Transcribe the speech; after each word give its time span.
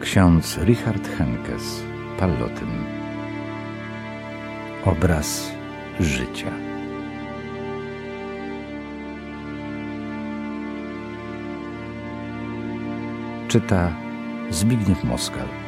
Ksiądz 0.00 0.58
Richard 0.58 1.08
Henkes, 1.18 1.82
Pallotyn. 2.18 2.68
Obraz 4.84 5.52
życia. 6.00 6.50
Czyta 13.48 13.92
Zbigniew 14.50 15.04
Moskal. 15.04 15.63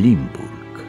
Limburg. 0.00 0.84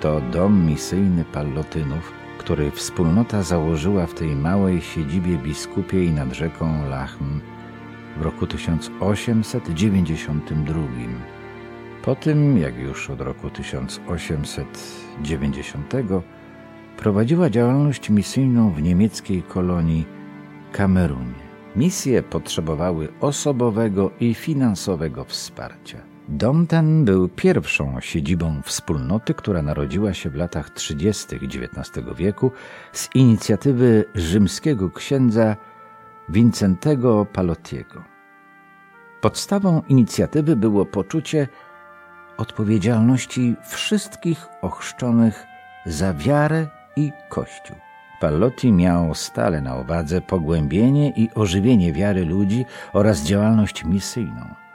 To 0.00 0.20
dom 0.20 0.66
misyjny 0.66 1.24
Pallotynów, 1.24 2.12
który 2.38 2.70
wspólnota 2.70 3.42
założyła 3.42 4.06
w 4.06 4.14
tej 4.14 4.36
małej 4.36 4.80
siedzibie 4.80 5.38
biskupiej 5.38 6.12
nad 6.12 6.32
rzeką 6.32 6.88
Lachm 6.88 7.40
w 8.16 8.22
roku 8.22 8.46
1892. 8.46 10.80
Po 12.02 12.14
tym, 12.14 12.58
jak 12.58 12.78
już 12.78 13.10
od 13.10 13.20
roku 13.20 13.50
1890 13.50 15.94
prowadziła 16.96 17.50
działalność 17.50 18.10
misyjną 18.10 18.72
w 18.72 18.82
niemieckiej 18.82 19.42
kolonii 19.42 20.06
Kamerunie. 20.72 21.46
Misje 21.76 22.22
potrzebowały 22.22 23.08
osobowego 23.20 24.10
i 24.20 24.34
finansowego 24.34 25.24
wsparcia. 25.24 26.15
Dom 26.28 26.66
ten 26.66 27.04
był 27.04 27.28
pierwszą 27.28 28.00
siedzibą 28.00 28.62
wspólnoty, 28.62 29.34
która 29.34 29.62
narodziła 29.62 30.14
się 30.14 30.30
w 30.30 30.34
latach 30.34 30.70
30. 30.70 31.36
XIX 31.36 32.06
wieku 32.16 32.52
z 32.92 33.08
inicjatywy 33.14 34.04
rzymskiego 34.14 34.90
księdza 34.90 35.56
Wincentego 36.28 37.26
Palottiego. 37.32 38.04
Podstawą 39.20 39.82
inicjatywy 39.88 40.56
było 40.56 40.86
poczucie 40.86 41.48
odpowiedzialności 42.36 43.56
wszystkich 43.68 44.46
ochrzczonych 44.62 45.46
za 45.86 46.14
wiarę 46.14 46.66
i 46.96 47.12
Kościół. 47.28 47.76
Pallotti 48.20 48.72
miał 48.72 49.14
stale 49.14 49.60
na 49.60 49.76
uwadze 49.76 50.20
pogłębienie 50.20 51.10
i 51.10 51.30
ożywienie 51.34 51.92
wiary 51.92 52.24
ludzi 52.24 52.64
oraz 52.92 53.22
działalność 53.22 53.84
misyjną. 53.84 54.65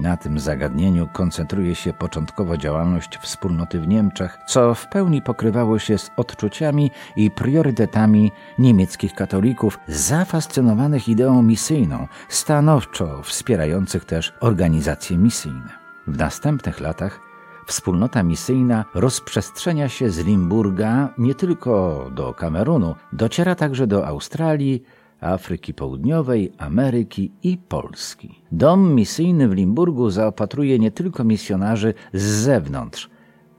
Na 0.00 0.16
tym 0.16 0.38
zagadnieniu 0.38 1.08
koncentruje 1.12 1.74
się 1.74 1.92
początkowo 1.92 2.56
działalność 2.56 3.18
wspólnoty 3.18 3.80
w 3.80 3.88
Niemczech, 3.88 4.38
co 4.46 4.74
w 4.74 4.88
pełni 4.88 5.22
pokrywało 5.22 5.78
się 5.78 5.98
z 5.98 6.10
odczuciami 6.16 6.90
i 7.16 7.30
priorytetami 7.30 8.32
niemieckich 8.58 9.14
katolików 9.14 9.78
zafascynowanych 9.88 11.08
ideą 11.08 11.42
misyjną, 11.42 12.06
stanowczo 12.28 13.22
wspierających 13.22 14.04
też 14.04 14.32
organizacje 14.40 15.18
misyjne. 15.18 15.68
W 16.06 16.16
następnych 16.16 16.80
latach 16.80 17.20
wspólnota 17.66 18.22
misyjna 18.22 18.84
rozprzestrzenia 18.94 19.88
się 19.88 20.10
z 20.10 20.18
Limburga 20.18 21.08
nie 21.18 21.34
tylko 21.34 22.06
do 22.14 22.34
Kamerunu, 22.34 22.94
dociera 23.12 23.54
także 23.54 23.86
do 23.86 24.06
Australii, 24.06 24.82
Afryki 25.20 25.74
Południowej, 25.74 26.52
Ameryki 26.58 27.32
i 27.42 27.58
Polski. 27.58 28.42
Dom 28.52 28.94
misyjny 28.94 29.48
w 29.48 29.52
Limburgu 29.52 30.10
zaopatruje 30.10 30.78
nie 30.78 30.90
tylko 30.90 31.24
misjonarzy 31.24 31.94
z 32.12 32.22
zewnątrz, 32.22 33.10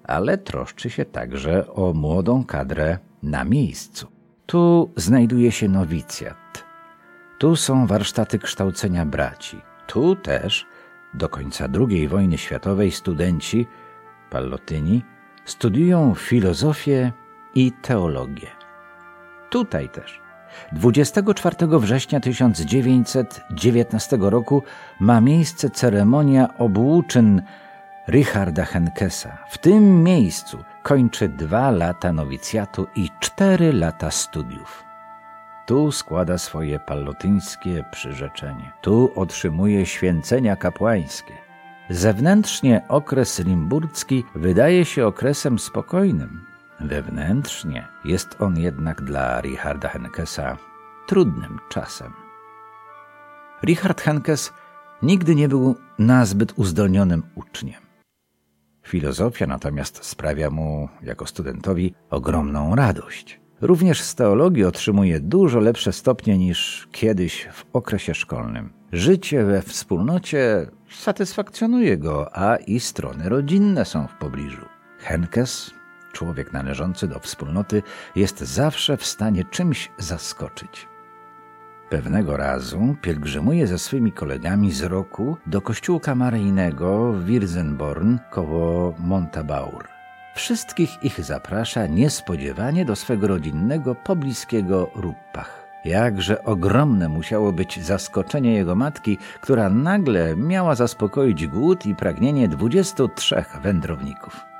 ale 0.03 0.37
troszczy 0.37 0.89
się 0.89 1.05
także 1.05 1.73
o 1.73 1.93
młodą 1.93 2.43
kadrę 2.43 2.97
na 3.23 3.43
miejscu. 3.43 4.07
Tu 4.45 4.91
znajduje 4.95 5.51
się 5.51 5.69
nowicjat. 5.69 6.65
Tu 7.39 7.55
są 7.55 7.87
warsztaty 7.87 8.39
kształcenia 8.39 9.05
braci. 9.05 9.57
Tu 9.87 10.15
też 10.15 10.65
do 11.13 11.29
końca 11.29 11.67
II 11.89 12.07
wojny 12.07 12.37
światowej 12.37 12.91
studenci, 12.91 13.67
pallotyni, 14.29 15.03
studiują 15.45 16.15
filozofię 16.15 17.11
i 17.55 17.71
teologię. 17.81 18.47
Tutaj 19.49 19.89
też 19.89 20.21
24 20.71 21.55
września 21.79 22.19
1919 22.19 24.17
roku 24.19 24.63
ma 24.99 25.21
miejsce 25.21 25.69
ceremonia 25.69 26.57
obłóczyn 26.57 27.41
Richarda 28.07 28.65
Henkesa. 28.65 29.37
W 29.49 29.57
tym 29.57 30.03
miejscu 30.03 30.63
kończy 30.83 31.29
dwa 31.29 31.71
lata 31.71 32.13
nowicjatu 32.13 32.87
i 32.95 33.09
cztery 33.19 33.73
lata 33.73 34.11
studiów. 34.11 34.83
Tu 35.65 35.91
składa 35.91 36.37
swoje 36.37 36.79
pallotyńskie 36.79 37.83
przyrzeczenie. 37.91 38.71
Tu 38.81 39.11
otrzymuje 39.15 39.85
święcenia 39.85 40.55
kapłańskie. 40.55 41.33
Zewnętrznie 41.89 42.81
okres 42.87 43.39
limburski 43.39 44.23
wydaje 44.35 44.85
się 44.85 45.07
okresem 45.07 45.59
spokojnym, 45.59 46.45
Wewnętrznie 46.87 47.87
jest 48.05 48.41
on 48.41 48.57
jednak 48.57 49.01
dla 49.01 49.41
Richarda 49.41 49.89
Henkesa 49.89 50.57
trudnym 51.07 51.59
czasem. 51.69 52.13
Richard 53.63 54.01
Henkes 54.01 54.53
nigdy 55.01 55.35
nie 55.35 55.49
był 55.49 55.75
nazbyt 55.99 56.53
uzdolnionym 56.55 57.23
uczniem. 57.35 57.81
Filozofia 58.83 59.47
natomiast 59.47 60.05
sprawia 60.05 60.49
mu, 60.49 60.89
jako 61.03 61.25
studentowi, 61.25 61.93
ogromną 62.09 62.75
radość. 62.75 63.39
Również 63.61 64.01
z 64.01 64.15
teologii 64.15 64.65
otrzymuje 64.65 65.19
dużo 65.19 65.59
lepsze 65.59 65.93
stopnie 65.93 66.37
niż 66.37 66.87
kiedyś 66.91 67.47
w 67.53 67.65
okresie 67.73 68.13
szkolnym. 68.13 68.73
Życie 68.91 69.43
we 69.43 69.61
wspólnocie 69.61 70.67
satysfakcjonuje 70.89 71.97
go, 71.97 72.37
a 72.37 72.55
i 72.55 72.79
strony 72.79 73.29
rodzinne 73.29 73.85
są 73.85 74.07
w 74.07 74.13
pobliżu. 74.13 74.65
Henkes 74.99 75.71
Człowiek 76.11 76.53
należący 76.53 77.07
do 77.07 77.19
wspólnoty 77.19 77.83
jest 78.15 78.39
zawsze 78.39 78.97
w 78.97 79.05
stanie 79.05 79.43
czymś 79.45 79.91
zaskoczyć. 79.97 80.87
Pewnego 81.89 82.37
razu 82.37 82.95
pielgrzymuje 83.01 83.67
ze 83.67 83.79
swymi 83.79 84.11
kolegami 84.11 84.71
z 84.71 84.81
roku 84.81 85.37
do 85.45 85.61
kościółka 85.61 86.15
maryjnego 86.15 87.13
w 87.13 87.25
Wirzenborn 87.25 88.17
koło 88.29 88.95
Montabaur. 88.99 89.87
Wszystkich 90.35 91.03
ich 91.03 91.23
zaprasza 91.23 91.87
niespodziewanie 91.87 92.85
do 92.85 92.95
swego 92.95 93.27
rodzinnego 93.27 93.95
pobliskiego 93.95 94.91
Ruppach. 94.95 95.67
Jakże 95.85 96.43
ogromne 96.43 97.09
musiało 97.09 97.51
być 97.51 97.83
zaskoczenie 97.83 98.53
jego 98.53 98.75
matki, 98.75 99.17
która 99.41 99.69
nagle 99.69 100.35
miała 100.35 100.75
zaspokoić 100.75 101.47
głód 101.47 101.85
i 101.85 101.95
pragnienie 101.95 102.47
dwudziestu 102.47 103.07
trzech 103.07 103.57
wędrowników. 103.61 104.50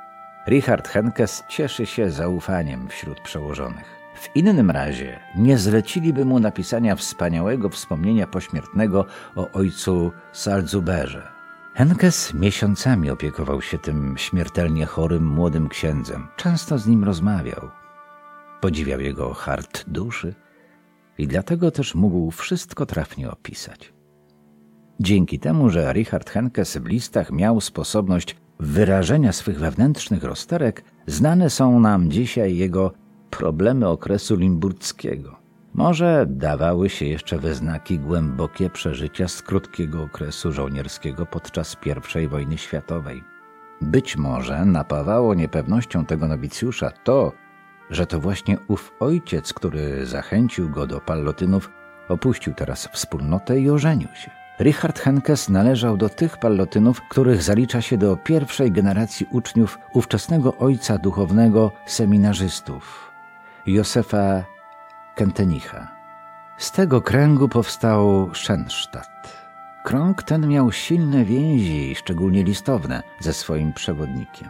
Richard 0.46 0.88
Henkes 0.88 1.44
cieszy 1.48 1.86
się 1.86 2.10
zaufaniem 2.10 2.88
wśród 2.88 3.20
przełożonych. 3.20 4.02
W 4.14 4.36
innym 4.36 4.70
razie 4.70 5.20
nie 5.36 5.58
zleciliby 5.58 6.24
mu 6.24 6.40
napisania 6.40 6.96
wspaniałego 6.96 7.68
wspomnienia 7.68 8.26
pośmiertnego 8.26 9.06
o 9.36 9.50
ojcu 9.50 10.12
Salzuberze. 10.32 11.28
Henkes 11.74 12.34
miesiącami 12.34 13.10
opiekował 13.10 13.62
się 13.62 13.78
tym 13.78 14.14
śmiertelnie 14.18 14.86
chorym 14.86 15.26
młodym 15.26 15.68
księdzem. 15.68 16.28
Często 16.36 16.78
z 16.78 16.86
nim 16.86 17.04
rozmawiał. 17.04 17.70
Podziwiał 18.60 19.00
jego 19.00 19.34
hart 19.34 19.84
duszy 19.86 20.34
i 21.18 21.26
dlatego 21.26 21.70
też 21.70 21.94
mógł 21.94 22.30
wszystko 22.30 22.86
trafnie 22.86 23.30
opisać. 23.30 23.92
Dzięki 25.00 25.38
temu, 25.38 25.70
że 25.70 25.92
Richard 25.92 26.30
Henkes 26.30 26.76
w 26.76 26.86
listach 26.86 27.32
miał 27.32 27.60
sposobność 27.60 28.36
wyrażenia 28.62 29.32
swych 29.32 29.58
wewnętrznych 29.58 30.24
rozterek 30.24 30.84
znane 31.06 31.50
są 31.50 31.80
nam 31.80 32.10
dzisiaj 32.10 32.56
jego 32.56 32.92
problemy 33.30 33.88
okresu 33.88 34.36
limburdzkiego. 34.36 35.36
Może 35.74 36.26
dawały 36.28 36.88
się 36.88 37.06
jeszcze 37.06 37.38
we 37.38 37.54
znaki 37.54 37.98
głębokie 37.98 38.70
przeżycia 38.70 39.28
z 39.28 39.42
krótkiego 39.42 40.02
okresu 40.02 40.52
żołnierskiego 40.52 41.26
podczas 41.26 41.76
I 42.22 42.28
wojny 42.28 42.58
światowej. 42.58 43.22
Być 43.80 44.16
może 44.16 44.64
napawało 44.64 45.34
niepewnością 45.34 46.04
tego 46.04 46.28
nowicjusza 46.28 46.90
to, 47.04 47.32
że 47.90 48.06
to 48.06 48.20
właśnie 48.20 48.58
ów 48.68 48.92
ojciec, 49.00 49.52
który 49.52 50.06
zachęcił 50.06 50.70
go 50.70 50.86
do 50.86 51.00
pallotynów, 51.00 51.70
opuścił 52.08 52.54
teraz 52.54 52.88
wspólnotę 52.92 53.60
i 53.60 53.70
ożenił 53.70 54.08
się. 54.14 54.41
Richard 54.62 54.98
Henkes 54.98 55.48
należał 55.48 55.96
do 55.96 56.08
tych 56.08 56.38
pallotynów, 56.38 57.00
których 57.08 57.42
zalicza 57.42 57.80
się 57.80 57.98
do 57.98 58.16
pierwszej 58.16 58.72
generacji 58.72 59.26
uczniów 59.30 59.78
ówczesnego 59.92 60.56
ojca 60.56 60.98
duchownego 60.98 61.72
seminarzystów, 61.86 63.12
Józefa 63.66 64.44
Kentenicha. 65.14 65.88
Z 66.58 66.72
tego 66.72 67.00
kręgu 67.00 67.48
powstał 67.48 68.30
Schenstadt, 68.34 69.36
krąg 69.84 70.22
ten 70.22 70.48
miał 70.48 70.72
silne 70.72 71.24
więzi, 71.24 71.94
szczególnie 71.94 72.44
listowne, 72.44 73.02
ze 73.20 73.32
swoim 73.32 73.72
przewodnikiem. 73.72 74.48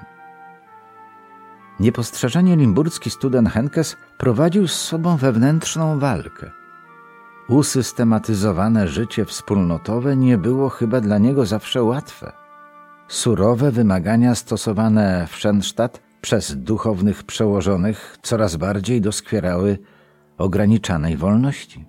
Niepostrzeżenie 1.80 2.56
limburski 2.56 3.10
student 3.10 3.48
Henkes 3.48 3.96
prowadził 4.18 4.68
z 4.68 4.74
sobą 4.74 5.16
wewnętrzną 5.16 5.98
walkę. 5.98 6.61
Usystematyzowane 7.48 8.88
życie 8.88 9.24
wspólnotowe 9.24 10.16
nie 10.16 10.38
było 10.38 10.68
chyba 10.68 11.00
dla 11.00 11.18
niego 11.18 11.46
zawsze 11.46 11.82
łatwe. 11.82 12.32
Surowe 13.08 13.70
wymagania 13.70 14.34
stosowane 14.34 15.26
w 15.30 15.36
Schenstadt 15.36 16.00
przez 16.20 16.56
duchownych 16.56 17.22
przełożonych 17.22 18.18
coraz 18.22 18.56
bardziej 18.56 19.00
doskwierały 19.00 19.78
ograniczanej 20.38 21.16
wolności. 21.16 21.84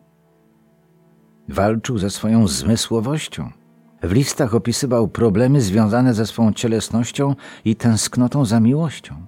Walczył 1.50 1.98
ze 1.98 2.10
swoją 2.10 2.48
zmysłowością. 2.48 3.52
W 4.04 4.12
listach 4.12 4.56
opisywał 4.56 5.08
problemy 5.08 5.62
związane 5.62 6.14
ze 6.14 6.26
swą 6.26 6.54
cielesnością 6.54 7.36
i 7.66 7.76
tęsknotą 7.76 8.46
za 8.46 8.60
miłością. 8.60 9.26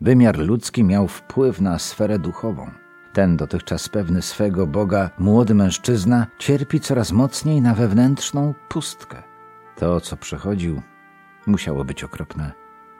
Wymiar 0.00 0.38
ludzki 0.38 0.84
miał 0.84 1.08
wpływ 1.08 1.60
na 1.60 1.78
sferę 1.78 2.18
duchową. 2.18 2.81
Ten 3.12 3.36
dotychczas 3.36 3.88
pewny 3.88 4.22
swego 4.22 4.66
Boga 4.66 5.10
młody 5.18 5.54
mężczyzna 5.54 6.26
cierpi 6.38 6.80
coraz 6.80 7.12
mocniej 7.12 7.60
na 7.60 7.74
wewnętrzną 7.74 8.54
pustkę. 8.68 9.22
To, 9.76 10.00
co 10.00 10.16
przechodził, 10.16 10.82
musiało 11.46 11.84
być 11.84 12.04
okropne, 12.04 12.52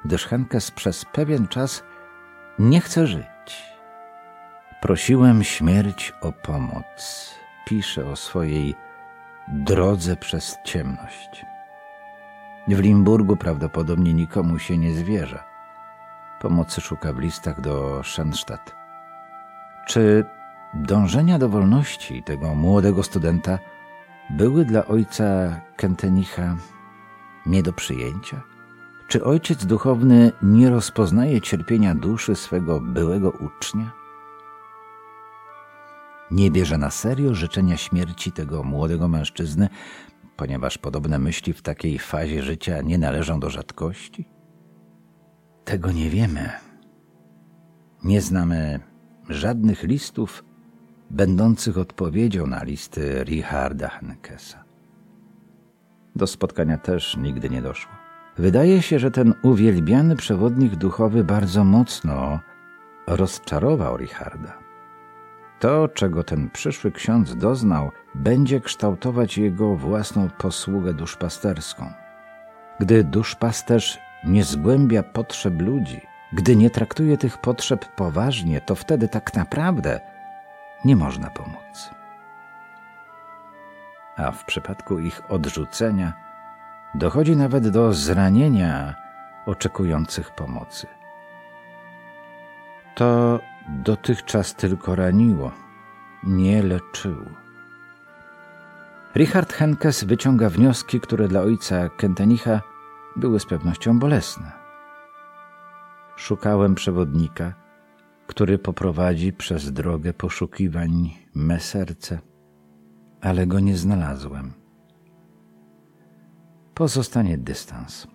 gdyż 0.05 0.26
Henkes 0.26 0.70
przez 0.70 1.05
pewien 1.05 1.49
czas 1.49 1.85
nie 2.59 2.81
chce 2.81 3.06
żyć. 3.06 3.26
Prosiłem 4.81 5.44
śmierć 5.44 6.12
o 6.20 6.32
pomoc. 6.32 7.31
Pisze 7.67 8.06
o 8.06 8.17
swojej 8.17 8.75
drodze 9.49 10.17
przez 10.17 10.59
ciemność. 10.64 11.47
W 12.69 12.81
Limburgu 12.81 13.37
prawdopodobnie 13.37 14.14
nikomu 14.14 14.59
się 14.59 14.79
nie 14.79 14.94
zwierza. 14.94 15.44
Pomocy 16.41 16.81
szuka 16.81 17.12
w 17.12 17.19
listach 17.19 17.61
do 17.61 18.03
Schenstadt. 18.05 18.81
Czy 19.87 20.25
dążenia 20.75 21.38
do 21.38 21.49
wolności 21.49 22.23
tego 22.23 22.55
młodego 22.55 23.02
studenta 23.02 23.58
były 24.31 24.64
dla 24.64 24.87
ojca 24.87 25.61
Kentenicha 25.76 26.56
nie 27.46 27.62
do 27.62 27.73
przyjęcia? 27.73 28.43
Czy 29.08 29.25
ojciec 29.25 29.67
duchowny 29.67 30.32
nie 30.43 30.70
rozpoznaje 30.70 31.40
cierpienia 31.40 31.94
duszy 31.94 32.37
swego 32.37 32.81
byłego 32.81 33.31
ucznia? 33.31 33.93
Nie 36.31 36.50
bierze 36.50 36.78
na 36.78 36.90
serio 36.90 37.35
życzenia 37.35 37.76
śmierci 37.76 38.32
tego 38.32 38.62
młodego 38.62 39.08
mężczyzny, 39.08 39.69
ponieważ 40.37 40.78
podobne 40.78 41.19
myśli 41.19 41.52
w 41.52 41.62
takiej 41.62 41.99
fazie 41.99 42.43
życia 42.43 42.82
nie 42.82 42.99
należą 42.99 43.40
do 43.40 43.50
rzadkości? 43.50 44.28
Tego 45.64 45.93
nie 45.93 46.11
wiemy. 46.11 46.50
Nie 48.05 48.20
znamy 48.20 48.81
żadnych 49.28 49.82
listów 49.82 50.44
będących 51.10 51.78
odpowiedzią 51.78 52.46
na 52.46 52.62
listy 52.64 53.24
Richarda 53.24 53.88
Hankesa. 53.88 54.64
Do 56.16 56.26
spotkania 56.26 56.78
też 56.78 57.16
nigdy 57.16 57.50
nie 57.50 57.62
doszło. 57.62 57.92
Wydaje 58.38 58.82
się, 58.82 58.98
że 58.98 59.10
ten 59.10 59.34
uwielbiany 59.42 60.16
przewodnik 60.16 60.76
duchowy 60.76 61.24
bardzo 61.24 61.64
mocno 61.64 62.40
rozczarował 63.06 63.96
Richarda. 63.96 64.58
To, 65.60 65.88
czego 65.88 66.25
ten 66.25 66.50
przyszły 66.50 66.92
ksiądz 66.92 67.36
doznał, 67.36 67.90
będzie 68.14 68.60
kształtować 68.60 69.38
jego 69.38 69.76
własną 69.76 70.28
posługę 70.30 70.94
duszpasterską. 70.94 71.92
Gdy 72.80 73.04
duszpasterz 73.04 73.98
nie 74.25 74.44
zgłębia 74.44 75.02
potrzeb 75.02 75.62
ludzi, 75.62 76.00
gdy 76.32 76.56
nie 76.56 76.70
traktuje 76.70 77.17
tych 77.19 77.38
potrzeb 77.38 77.87
poważnie, 77.87 78.61
to 78.61 78.75
wtedy 78.75 79.08
tak 79.08 79.34
naprawdę 79.34 80.00
nie 80.84 80.96
można 80.96 81.31
pomóc. 81.31 81.90
A 84.17 84.31
w 84.32 84.44
przypadku 84.44 84.99
ich 84.99 85.23
odrzucenia 85.29 86.12
dochodzi 86.94 87.37
nawet 87.37 87.69
do 87.69 87.93
zranienia 87.93 88.94
oczekujących 89.46 90.31
pomocy. 90.31 90.87
To 92.94 93.40
dotychczas 93.69 94.55
tylko 94.55 94.94
raniło, 94.94 95.52
nie 96.23 96.62
leczyło. 96.62 97.43
Richard 99.17 99.52
Henkes 99.52 100.05
wyciąga 100.05 100.49
wnioski, 100.49 101.00
które 101.00 101.28
dla 101.28 101.40
ojca 101.40 101.88
Kentenicha 101.88 102.61
były 103.17 103.40
z 103.40 103.46
pewnością 103.46 103.99
bolesne. 103.99 104.62
Szukałem 106.17 106.75
przewodnika, 106.75 107.55
który 108.26 108.59
poprowadzi 108.59 109.32
przez 109.32 109.73
drogę 109.73 110.12
poszukiwań 110.12 111.11
me 111.35 111.61
serce, 111.61 112.19
ale 113.20 113.47
go 113.47 113.61
nie 113.61 113.76
znalazłem. 113.76 114.53
Pozostanie 116.75 117.38
dystans. 117.38 118.06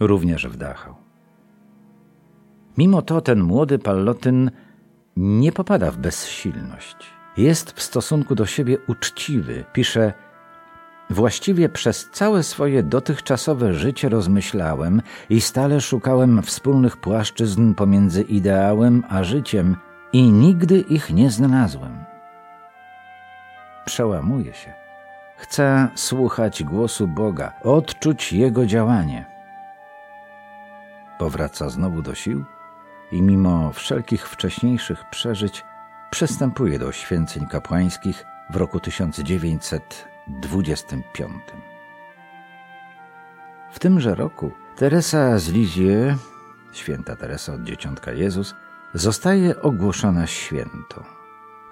Również 0.00 0.46
w 0.46 0.56
Dachau. 0.56 0.94
Mimo 2.78 3.02
to 3.02 3.20
ten 3.20 3.40
młody 3.40 3.78
pallotyn 3.78 4.50
nie 5.16 5.52
popada 5.52 5.90
w 5.90 5.98
bezsilność. 5.98 6.96
Jest 7.36 7.70
w 7.70 7.82
stosunku 7.82 8.34
do 8.34 8.46
siebie 8.46 8.78
uczciwy. 8.88 9.64
Pisze 9.72 10.12
Właściwie 11.18 11.68
przez 11.68 12.10
całe 12.10 12.42
swoje 12.42 12.82
dotychczasowe 12.82 13.74
życie 13.74 14.08
rozmyślałem 14.08 15.02
i 15.30 15.40
stale 15.40 15.80
szukałem 15.80 16.42
wspólnych 16.42 16.96
płaszczyzn 16.96 17.74
pomiędzy 17.74 18.22
ideałem 18.22 19.04
a 19.08 19.24
życiem 19.24 19.76
i 20.12 20.32
nigdy 20.32 20.80
ich 20.80 21.10
nie 21.10 21.30
znalazłem. 21.30 22.04
Przełamuję 23.84 24.54
się. 24.54 24.72
Chcę 25.36 25.88
słuchać 25.94 26.64
głosu 26.64 27.08
Boga, 27.08 27.52
odczuć 27.62 28.32
Jego 28.32 28.66
działanie. 28.66 29.26
Powraca 31.18 31.68
znowu 31.68 32.02
do 32.02 32.14
sił 32.14 32.44
i 33.12 33.22
mimo 33.22 33.72
wszelkich 33.72 34.28
wcześniejszych 34.28 35.04
przeżyć 35.10 35.64
przystępuje 36.10 36.78
do 36.78 36.92
święceń 36.92 37.46
kapłańskich 37.46 38.26
w 38.50 38.56
roku 38.56 38.80
1900 38.80 40.17
25. 40.28 41.32
W 43.72 43.78
tymże 43.78 44.14
roku 44.14 44.50
Teresa 44.76 45.38
z 45.38 45.48
Lizie, 45.48 46.16
święta 46.72 47.16
Teresa 47.16 47.54
od 47.54 47.62
Dzieciątka 47.62 48.12
Jezus, 48.12 48.54
zostaje 48.94 49.62
ogłoszona 49.62 50.26
świętą. 50.26 51.02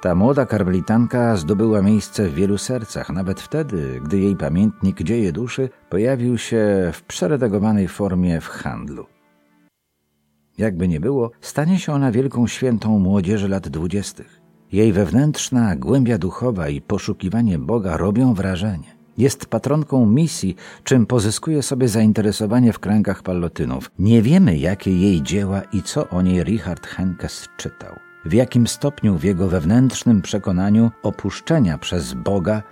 Ta 0.03 0.15
młoda 0.15 0.47
karmelitanka 0.47 1.37
zdobyła 1.37 1.83
miejsce 1.83 2.29
w 2.29 2.35
wielu 2.35 2.59
sercach, 2.59 3.11
nawet 3.11 3.41
wtedy, 3.41 4.01
gdy 4.05 4.19
jej 4.19 4.37
pamiętnik 4.37 5.03
Dzieje 5.03 5.33
Duszy 5.33 5.71
pojawił 5.91 6.39
się 6.39 6.91
w 6.93 7.03
przeredagowanej 7.03 7.89
formie 7.89 8.41
w 8.41 8.49
handlu. 8.49 9.07
Jakby 10.59 10.89
nie 10.89 11.01
było, 11.01 11.31
stanie 11.41 11.79
się 11.79 11.93
ona 11.93 12.13
wielką 12.13 12.47
świętą 12.47 12.99
młodzieży 12.99 13.49
lat 13.49 13.69
dwudziestych. 13.69 14.46
Jej 14.77 14.93
wewnętrzna 14.93 15.77
głębia 15.77 16.19
duchowa 16.19 16.69
i 16.69 16.81
poszukiwanie 16.81 17.59
Boga 17.59 17.97
robią 17.97 18.35
wrażenie. 18.35 18.97
Jest 19.19 19.47
patronką 19.47 20.07
misji, 20.07 20.57
czym 20.85 21.07
pozyskuje 21.07 21.63
sobie 21.63 21.89
zainteresowanie 21.89 22.73
w 22.73 22.79
kręgach 22.79 23.23
pallotynów. 23.23 23.91
Nie 23.99 24.23
wiemy, 24.23 24.57
jakie 24.57 24.99
jej 24.99 25.23
dzieła 25.23 25.63
i 25.73 25.83
co 25.83 26.09
o 26.09 26.23
niej 26.23 26.45
Richard 26.45 26.87
Henkes 26.87 27.49
czytał. 27.57 27.95
W 28.25 28.33
jakim 28.33 28.67
stopniu 28.67 29.19
w 29.19 29.25
jego 29.25 29.49
wewnętrznym 29.49 30.23
przekonaniu 30.23 30.91
opuszczenia 31.03 31.79
przez 31.79 32.15
Boga 32.15 32.63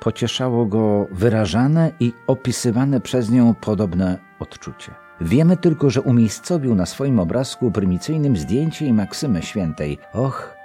pocieszało 0.00 0.66
go 0.66 1.06
wyrażane 1.10 1.92
i 2.00 2.12
opisywane 2.26 3.00
przez 3.00 3.30
nią 3.30 3.54
podobne 3.54 4.18
odczucie. 4.40 4.94
Wiemy 5.20 5.56
tylko, 5.56 5.90
że 5.90 6.02
umiejscowił 6.02 6.74
na 6.74 6.86
swoim 6.86 7.18
obrazku 7.18 7.70
prymicyjnym 7.70 8.36
zdjęcie 8.36 8.86
i 8.86 8.92
maksymę 8.92 9.42
świętej. 9.42 9.98
Och, 10.12 10.57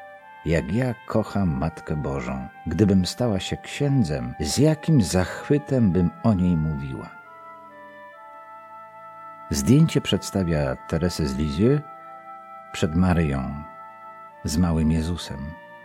jak 0.45 0.73
ja 0.73 0.93
kocham 1.07 1.57
Matkę 1.57 1.95
Bożą. 1.95 2.47
Gdybym 2.67 3.05
stała 3.05 3.39
się 3.39 3.57
księdzem, 3.57 4.33
z 4.39 4.57
jakim 4.57 5.01
zachwytem 5.01 5.91
bym 5.91 6.09
o 6.23 6.33
niej 6.33 6.57
mówiła. 6.57 7.09
Zdjęcie 9.49 10.01
przedstawia 10.01 10.75
Teresę 10.75 11.25
z 11.25 11.37
Lisieux 11.37 11.81
przed 12.73 12.95
Maryją 12.95 13.63
z 14.43 14.57
małym 14.57 14.91
Jezusem, 14.91 15.37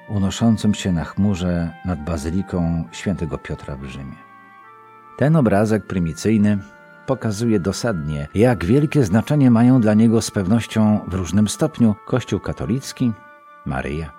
unoszącym 0.09 0.75
się 0.75 0.93
na 0.93 1.05
chmurze 1.05 1.75
nad 1.85 2.05
bazyliką 2.05 2.85
świętego 2.93 3.39
Piotra 3.39 3.77
w 3.77 3.85
Rzymie. 3.85 4.17
Ten 5.19 5.37
obrazek 5.37 5.87
prymicyjny 5.87 6.59
pokazuje 7.07 7.61
dosadnie, 7.61 8.29
jak 8.35 8.65
wielkie 8.65 9.05
znaczenie 9.05 9.51
mają 9.51 9.81
dla 9.81 9.95
niego 9.95 10.23
z 10.23 10.31
pewnością 10.31 11.01
w 11.09 11.15
różnym 11.15 11.49
stopniu 11.49 11.95
Kościół 12.07 12.41
katolicki, 12.41 13.13
Maryja, 13.67 14.18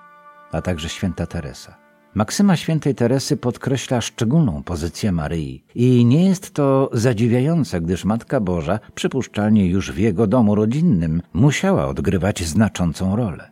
a 0.52 0.62
także 0.62 0.90
święta 0.90 1.26
Teresa. 1.26 1.90
Maksyma 2.14 2.56
świętej 2.56 2.96
Teresy 2.96 3.38
podkreśla 3.38 4.02
szczególną 4.02 4.64
pozycję 4.64 5.12
Maryi 5.12 5.64
i 5.76 6.06
nie 6.06 6.26
jest 6.26 6.54
to 6.54 6.90
zadziwiające, 6.94 7.82
gdyż 7.82 8.06
Matka 8.06 8.40
Boża, 8.40 8.80
przypuszczalnie 8.96 9.68
już 9.68 9.92
w 9.92 9.98
jego 9.98 10.28
domu 10.28 10.56
rodzinnym, 10.56 11.22
musiała 11.34 11.88
odgrywać 11.88 12.44
znaczącą 12.44 13.16
rolę. 13.16 13.52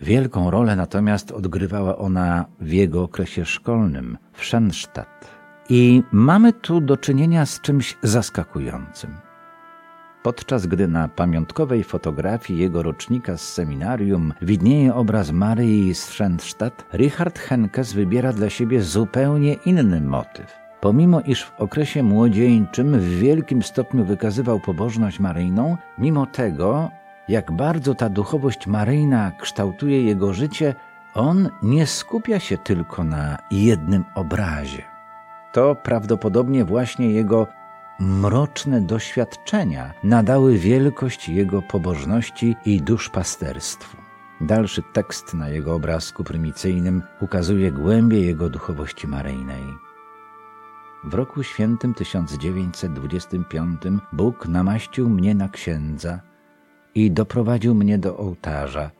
Wielką 0.00 0.50
rolę 0.50 0.76
natomiast 0.76 1.32
odgrywała 1.32 1.98
ona 1.98 2.44
w 2.60 2.72
jego 2.72 3.02
okresie 3.02 3.44
szkolnym 3.44 4.18
w 4.32 4.44
Schenstadt. 4.44 5.28
I 5.68 6.02
mamy 6.12 6.52
tu 6.52 6.80
do 6.80 6.96
czynienia 6.96 7.46
z 7.46 7.60
czymś 7.60 7.96
zaskakującym– 8.02 9.10
podczas 10.28 10.66
gdy 10.66 10.88
na 10.88 11.08
pamiątkowej 11.08 11.84
fotografii 11.84 12.58
jego 12.58 12.82
rocznika 12.82 13.36
z 13.36 13.52
seminarium 13.52 14.32
widnieje 14.42 14.94
obraz 14.94 15.30
Maryi 15.30 15.94
z 15.94 16.04
Schendstadt, 16.04 16.84
Richard 16.92 17.38
Henkes 17.38 17.92
wybiera 17.92 18.32
dla 18.32 18.50
siebie 18.50 18.82
zupełnie 18.82 19.54
inny 19.54 20.00
motyw. 20.00 20.58
Pomimo 20.80 21.20
iż 21.20 21.44
w 21.44 21.60
okresie 21.60 22.02
młodzieńczym 22.02 22.98
w 23.00 23.04
wielkim 23.04 23.62
stopniu 23.62 24.04
wykazywał 24.04 24.60
pobożność 24.60 25.20
maryjną, 25.20 25.76
mimo 25.98 26.26
tego, 26.26 26.90
jak 27.28 27.52
bardzo 27.52 27.94
ta 27.94 28.08
duchowość 28.08 28.66
maryjna 28.66 29.32
kształtuje 29.40 30.02
jego 30.02 30.34
życie, 30.34 30.74
on 31.14 31.48
nie 31.62 31.86
skupia 31.86 32.40
się 32.40 32.58
tylko 32.58 33.04
na 33.04 33.38
jednym 33.50 34.04
obrazie. 34.14 34.82
To 35.52 35.74
prawdopodobnie 35.74 36.64
właśnie 36.64 37.10
jego 37.10 37.46
mroczne 37.98 38.80
doświadczenia 38.80 39.94
nadały 40.04 40.58
wielkość 40.58 41.28
jego 41.28 41.62
pobożności 41.62 42.56
i 42.64 42.82
duszpasterstwu. 42.82 43.96
Dalszy 44.40 44.82
tekst 44.92 45.34
na 45.34 45.48
jego 45.48 45.74
obrazku 45.74 46.24
prymicyjnym 46.24 47.02
ukazuje 47.20 47.72
głębie 47.72 48.20
jego 48.20 48.50
duchowości 48.50 49.06
maryjnej. 49.06 49.62
W 51.04 51.14
roku 51.14 51.42
świętym 51.42 51.94
1925 51.94 53.82
Bóg 54.12 54.48
namaścił 54.48 55.08
mnie 55.08 55.34
na 55.34 55.48
księdza 55.48 56.20
i 56.94 57.10
doprowadził 57.10 57.74
mnie 57.74 57.98
do 57.98 58.16
ołtarza, 58.16 58.90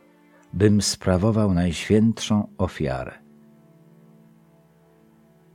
bym 0.53 0.81
sprawował 0.81 1.53
najświętszą 1.53 2.47
ofiarę. 2.57 3.28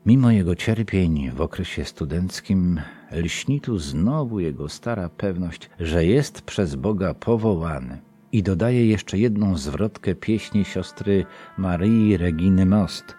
Mimo 0.07 0.31
jego 0.31 0.55
cierpień 0.55 1.31
w 1.31 1.41
okresie 1.41 1.85
studenckim, 1.85 2.81
lśni 3.13 3.61
tu 3.61 3.79
znowu 3.79 4.41
jego 4.41 4.69
stara 4.69 5.09
pewność, 5.09 5.71
że 5.81 6.05
jest 6.05 6.43
przez 6.43 6.75
Boga 6.75 7.15
powołany. 7.15 8.01
I 8.33 8.43
dodaje 8.43 8.87
jeszcze 8.87 9.19
jedną 9.19 9.57
zwrotkę 9.57 10.15
pieśni 10.15 10.65
siostry 10.65 11.25
Maryi 11.59 12.17
Reginy 12.17 12.67
Most. 12.67 13.15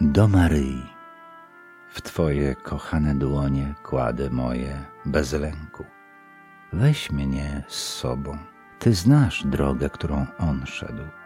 Do 0.00 0.28
Maryi, 0.28 0.82
w 1.92 2.02
Twoje 2.02 2.54
kochane 2.54 3.14
dłonie 3.14 3.74
kładę 3.82 4.30
moje 4.30 4.82
bez 5.06 5.32
lęku. 5.32 5.84
Weź 6.72 7.10
mnie 7.10 7.64
z 7.68 7.76
sobą, 7.76 8.38
Ty 8.78 8.94
znasz 8.94 9.46
drogę, 9.46 9.90
którą 9.90 10.26
On 10.38 10.66
szedł. 10.66 11.23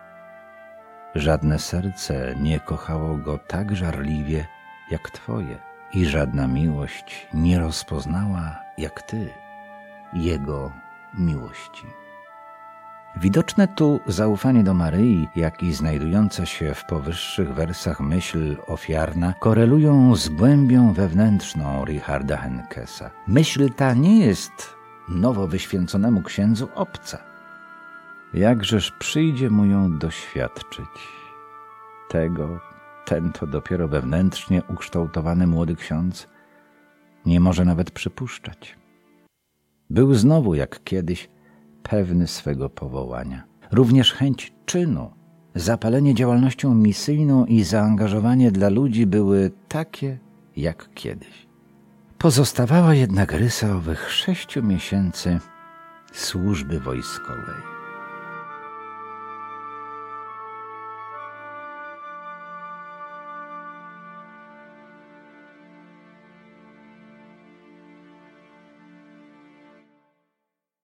Żadne 1.19 1.59
serce 1.59 2.35
nie 2.41 2.61
kochało 2.61 3.17
go 3.17 3.39
tak 3.39 3.77
żarliwie 3.77 4.47
jak 4.91 5.11
Twoje 5.11 5.59
i 5.93 6.07
żadna 6.07 6.47
miłość 6.47 7.29
nie 7.35 7.59
rozpoznała 7.59 8.57
jak 8.79 9.03
Ty 9.03 9.31
Jego 10.13 10.73
miłości. 11.15 11.87
Widoczne 13.17 13.69
tu 13.69 14.01
zaufanie 14.07 14.65
do 14.65 14.75
Maryi, 14.75 15.29
jak 15.37 15.63
i 15.63 15.73
znajdująca 15.73 16.47
się 16.47 16.75
w 16.75 16.85
powyższych 16.85 17.55
wersach 17.55 18.01
myśl 18.01 18.57
ofiarna, 18.67 19.35
korelują 19.41 20.17
z 20.17 20.29
głębią 20.29 20.93
wewnętrzną 20.93 21.85
Richarda 21.85 22.37
Henkesa. 22.37 23.11
Myśl 23.27 23.71
ta 23.71 23.95
nie 23.95 24.27
jest 24.27 24.75
nowo 25.09 25.47
wyświęconemu 25.47 26.23
księdzu 26.23 26.69
obca. 26.75 27.28
Jakżeż 28.35 28.93
przyjdzie 28.99 29.51
mu 29.51 29.65
ją 29.65 29.99
doświadczyć? 29.99 30.89
Tego 32.09 32.61
ten 33.05 33.33
to 33.33 33.47
dopiero 33.47 33.89
wewnętrznie 33.89 34.63
ukształtowany 34.69 35.47
młody 35.47 35.77
ksiądz 35.77 36.29
nie 37.27 37.41
może 37.41 37.65
nawet 37.65 37.91
przypuszczać. 37.91 38.77
Był 39.91 40.15
znowu, 40.15 40.55
jak 40.55 40.85
kiedyś, 40.85 41.29
pewny 41.83 42.27
swego 42.27 42.69
powołania. 42.71 43.45
Również 43.73 44.13
chęć 44.13 44.53
czynu, 44.67 45.11
zapalenie 45.55 46.15
działalnością 46.15 46.75
misyjną 46.75 47.47
i 47.47 47.63
zaangażowanie 47.63 48.51
dla 48.51 48.69
ludzi 48.69 49.07
były 49.07 49.51
takie, 49.69 50.19
jak 50.57 50.89
kiedyś. 50.95 51.47
Pozostawała 52.19 52.95
jednak 52.95 53.33
rysa 53.33 53.77
owych 53.77 54.11
sześciu 54.11 54.63
miesięcy 54.63 55.39
służby 56.13 56.81
wojskowej. 56.81 57.78